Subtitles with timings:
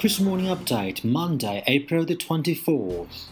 [0.00, 3.28] Chris Morning Update, Monday, April the twenty fourth.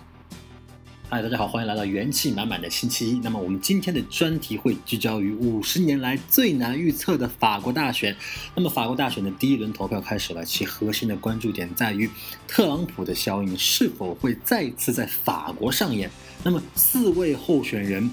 [1.09, 3.19] 嗨，大家好，欢迎来到元气满满的星期一。
[3.21, 8.15] 那么我们今天的专题会聚焦于五十年来最难预测的法国大选。
[8.55, 12.11] 那么法国大选的第一轮投票开始了，其核心的关注点在于
[12.47, 16.11] 特朗普的效应是否会再次在法国上演。
[16.45, 18.11] 那么四位候选人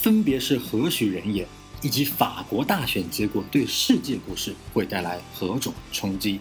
[0.00, 1.46] 分别是何许人也，
[1.80, 6.40] 以及法国大选结果对世界股市会带来何种冲击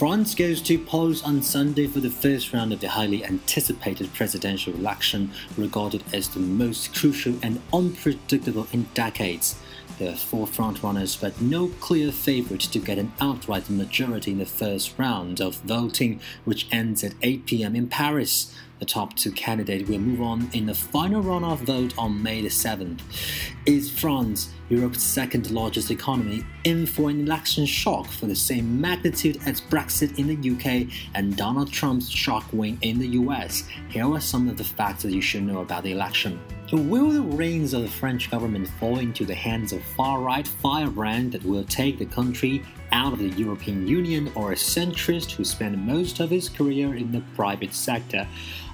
[0.00, 4.72] ？France goes to polls on Sunday for the first round of the highly anticipated presidential
[4.72, 9.56] election, regarded as the most crucial and unpredictable in decades.
[10.00, 14.46] There are four frontrunners, but no clear favorite to get an outright majority in the
[14.46, 17.76] first round of voting, which ends at 8 p.m.
[17.76, 18.56] in Paris.
[18.78, 22.48] The top two candidates will move on in the final runoff vote on May the
[22.48, 23.02] 7th.
[23.66, 29.38] Is France, Europe's second largest economy, in for an election shock for the same magnitude
[29.44, 33.68] as Brexit in the UK and Donald Trump's shock win in the US?
[33.90, 36.40] Here are some of the facts that you should know about the election.
[36.70, 41.32] So will the reins of the French government fall into the hands of far-right firebrand
[41.32, 42.62] that will take the country
[42.92, 47.12] out of the European Union or a centrist who spent most of his career in
[47.12, 48.26] the private sector?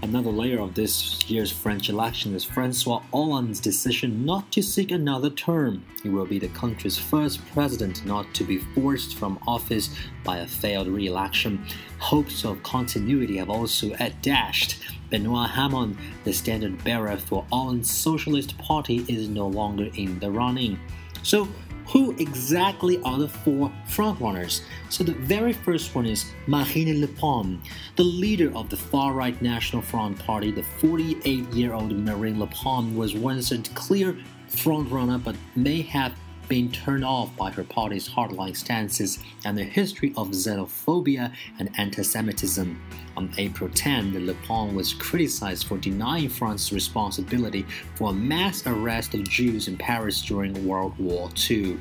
[0.03, 5.31] Another layer of this year's French election is Francois Hollande's decision not to seek another
[5.31, 5.85] term.
[6.03, 9.91] He will be the country's first president not to be forced from office
[10.23, 11.65] by a failed re-election.
[11.99, 14.79] Hopes of continuity have also dashed.
[15.11, 20.79] Benoit Hamon, the standard bearer for Hollande's Socialist Party, is no longer in the running.
[21.23, 21.49] So,
[21.87, 24.63] who exactly are the four frontrunners?
[24.91, 27.61] So the very first one is Marine Le Pen,
[27.97, 30.51] the leader of the far-right National Front Party.
[30.51, 34.17] The 48-year-old Marine Le Pen was once a clear
[34.49, 36.13] frontrunner, but may have
[36.49, 42.03] been turned off by her party's hardline stances and the history of xenophobia and anti
[42.03, 42.81] Semitism.
[43.17, 49.15] On April 10, Le Pen was criticized for denying France's responsibility for a mass arrest
[49.15, 51.79] of Jews in Paris during World War II.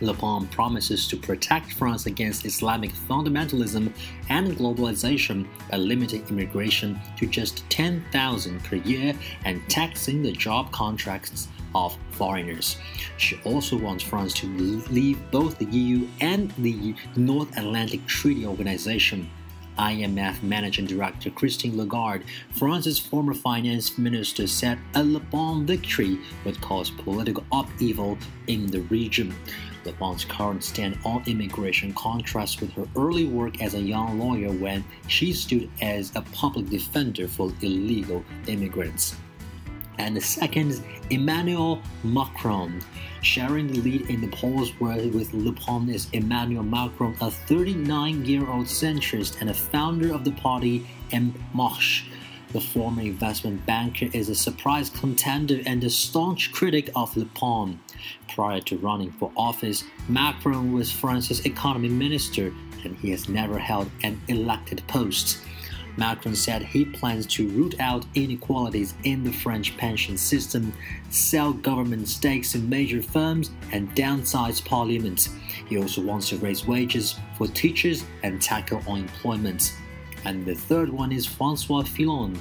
[0.00, 3.92] Le Pen promises to protect France against Islamic fundamentalism
[4.28, 9.14] and globalization by limiting immigration to just 10,000 per year
[9.44, 12.76] and taxing the job contracts of foreigners.
[13.16, 19.30] She also wants France to leave both the EU and the North Atlantic Treaty Organization.
[19.78, 26.58] IMF Managing Director Christine Lagarde, France's former finance minister, said a Le Pen victory would
[26.62, 29.34] cause political upheaval in the region.
[29.86, 34.52] Le Pen's current stand on immigration contrasts with her early work as a young lawyer
[34.52, 39.16] when she stood as a public defender for illegal immigrants
[39.98, 42.82] and the second is Emmanuel Macron.
[43.22, 48.48] Sharing the lead in the polls with Le Pen is Emmanuel Macron, a 39 year
[48.48, 52.04] old centrist and a founder of the party En Marche.
[52.52, 57.80] The former investment banker is a surprise contender and a staunch critic of Le Pen.
[58.28, 62.52] Prior to running for office, Macron was France's economy minister
[62.84, 65.38] and he has never held an elected post.
[65.96, 70.72] Macron said he plans to root out inequalities in the French pension system,
[71.10, 75.30] sell government stakes in major firms, and downsize parliament.
[75.68, 79.72] He also wants to raise wages for teachers and tackle unemployment.
[80.26, 82.36] And the third one is Francois Fillon.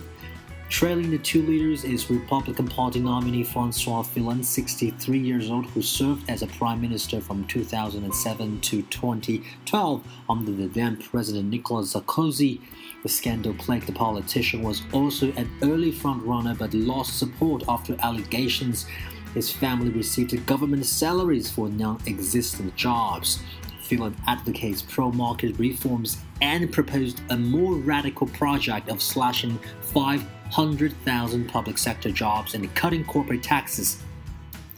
[0.69, 6.27] Trailing the two leaders is Republican Party nominee Francois Fillon, 63 years old, who served
[6.27, 12.59] as a prime minister from 2007 to 2012 under the then President Nicolas Sarkozy.
[13.03, 18.87] The scandal plagued the politician was also an early frontrunner but lost support after allegations
[19.35, 23.43] his family received government salaries for non existent jobs.
[23.85, 31.77] Fillon advocates pro market reforms and proposed a more radical project of slashing 500,000 public
[31.77, 34.01] sector jobs and cutting corporate taxes.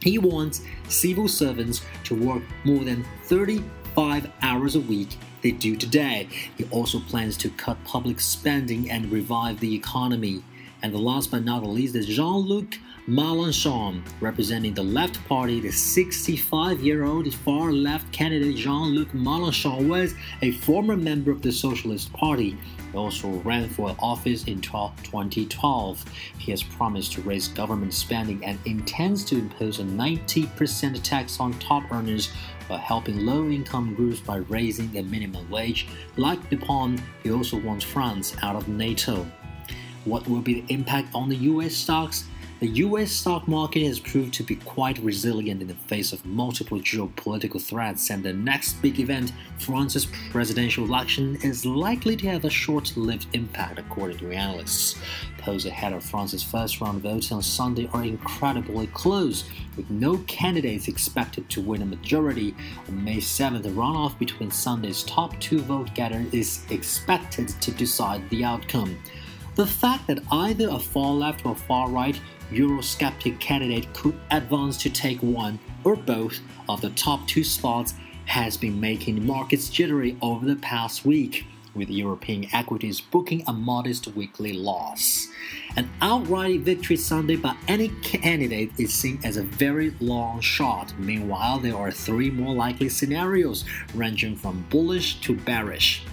[0.02, 6.28] He wants civil servants to work more than 35 hours a week they do today.
[6.58, 10.44] He also plans to cut public spending and revive the economy.
[10.84, 12.78] And the last but not the least is Jean Luc
[13.08, 15.62] Mélenchon, representing the Left Party.
[15.62, 21.42] The 65 year old far left candidate Jean Luc Mélenchon was a former member of
[21.42, 22.58] the Socialist Party.
[22.92, 26.06] He also ran for office in 2012.
[26.38, 31.54] He has promised to raise government spending and intends to impose a 90% tax on
[31.60, 32.30] top earners
[32.68, 35.88] while helping low income groups by raising the minimum wage.
[36.18, 39.26] Like Pen, he also wants France out of NATO.
[40.08, 42.24] What will be the impact on the US stocks?
[42.60, 46.80] the US stock market has proved to be quite resilient in the face of multiple
[46.80, 52.50] geopolitical threats, and the next big event, France's presidential election, is likely to have a
[52.50, 54.96] short lived impact, according to analysts.
[55.38, 59.44] Polls ahead of France's first round votes on Sunday are incredibly close,
[59.76, 62.56] with no candidates expected to win a majority.
[62.88, 68.28] On May 7th, the runoff between Sunday's top two vote getters is expected to decide
[68.32, 68.98] the outcome.
[69.58, 72.22] The fact that either a far left or far right
[72.52, 76.40] Eurosceptic candidate could advance to take one or both
[76.70, 77.96] of the top two spots
[78.26, 84.06] has been making markets jittery over the past week, with European equities booking a modest
[84.10, 85.28] weekly loss.
[85.76, 90.94] An outright victory Sunday by any candidate is seen as a very long shot.
[91.00, 93.66] Meanwhile, there are three more likely scenarios,
[93.96, 96.04] ranging from bullish to bearish.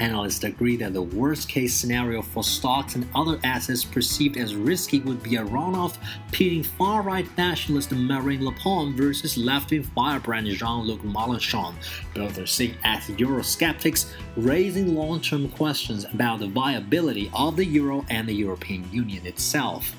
[0.00, 5.00] Analysts agree that the worst case scenario for stocks and other assets perceived as risky
[5.00, 5.98] would be a runoff
[6.32, 11.74] pitting far right nationalist Marine Le Pen versus left wing firebrand Jean Luc Mélenchon.
[12.14, 18.06] Both are seen as Eurosceptics, raising long term questions about the viability of the euro
[18.08, 19.94] and the European Union itself.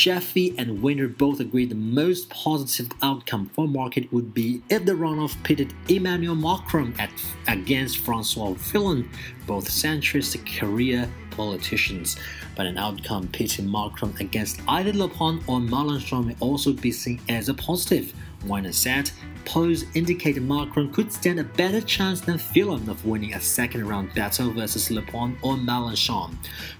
[0.00, 4.92] Jeffy and Winter both agreed the most positive outcome for market would be if the
[4.92, 7.10] runoff pitted Emmanuel Macron at,
[7.48, 9.10] against Francois Fillon,
[9.46, 12.16] both centrist career politicians.
[12.56, 17.20] But an outcome pitting Macron against either Le Pen or Mélenchon may also be seen
[17.28, 18.14] as a positive.
[18.46, 19.10] Weiner said,
[19.44, 24.14] polls indicate Macron could stand a better chance than Fillon of winning a second round
[24.14, 26.34] battle versus Le Pen or Mélenchon.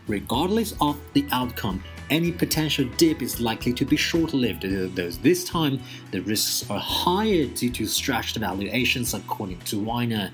[0.07, 5.11] Regardless of the outcome, any potential dip is likely to be short lived, uh, though
[5.11, 5.81] this time
[6.11, 10.31] the risks are higher due to stretched valuations, according to Weiner.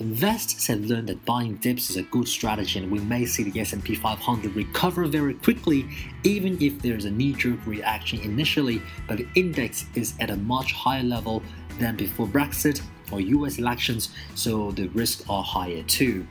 [0.00, 3.60] Investors have learned that buying dips is a good strategy, and we may see the
[3.60, 5.88] S&P 500 recover very quickly,
[6.24, 8.82] even if there is a knee-jerk reaction initially.
[9.06, 11.42] But the index is at a much higher level
[11.78, 12.82] than before Brexit
[13.12, 13.58] or U.S.
[13.58, 16.26] elections, so the risks are higher too.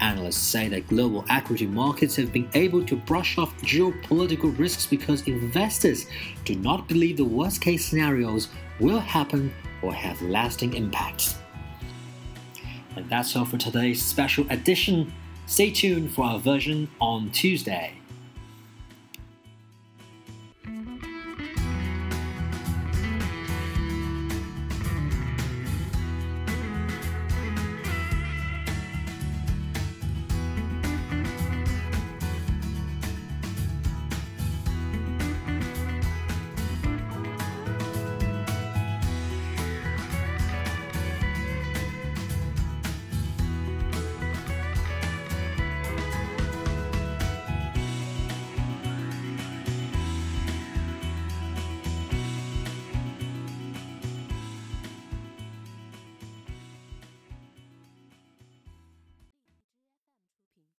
[0.00, 5.26] Analysts say that global equity markets have been able to brush off geopolitical risks because
[5.26, 6.06] investors
[6.44, 8.48] do not believe the worst case scenarios
[8.80, 9.52] will happen
[9.82, 11.36] or have lasting impacts.
[12.96, 15.12] And that's all for today's special edition.
[15.46, 17.94] Stay tuned for our version on Tuesday.